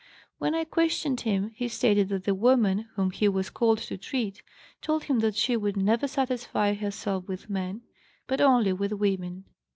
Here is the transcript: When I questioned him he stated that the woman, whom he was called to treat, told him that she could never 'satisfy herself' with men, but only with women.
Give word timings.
When 0.39 0.55
I 0.55 0.63
questioned 0.63 1.21
him 1.21 1.51
he 1.55 1.67
stated 1.67 2.09
that 2.09 2.23
the 2.23 2.33
woman, 2.33 2.89
whom 2.95 3.11
he 3.11 3.27
was 3.29 3.51
called 3.51 3.77
to 3.83 3.99
treat, 3.99 4.41
told 4.81 5.03
him 5.03 5.19
that 5.19 5.35
she 5.35 5.55
could 5.55 5.77
never 5.77 6.07
'satisfy 6.07 6.73
herself' 6.73 7.27
with 7.27 7.51
men, 7.51 7.83
but 8.25 8.41
only 8.41 8.73
with 8.73 8.93
women. 8.93 9.45